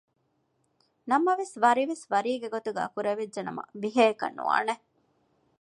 ނަމަވެސް 1.09 1.55
ވަރިވެސް 1.63 2.05
ވަރީގެ 2.11 2.47
ގޮތުގައި 2.53 2.91
ކުރެވިއްޖެ 2.95 3.41
ނަމަ 3.47 3.63
ވިހައަކަށް 3.81 4.35
ނުވާނެ 4.37 4.73